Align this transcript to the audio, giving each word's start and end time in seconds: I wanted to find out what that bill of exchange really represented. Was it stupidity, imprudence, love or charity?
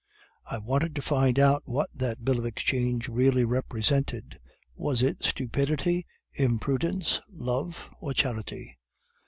I 0.47 0.57
wanted 0.57 0.95
to 0.95 1.01
find 1.03 1.37
out 1.37 1.61
what 1.65 1.91
that 1.93 2.25
bill 2.25 2.39
of 2.39 2.45
exchange 2.47 3.07
really 3.07 3.45
represented. 3.45 4.39
Was 4.75 5.03
it 5.03 5.23
stupidity, 5.23 6.07
imprudence, 6.33 7.21
love 7.29 7.87
or 7.99 8.11
charity? 8.15 8.77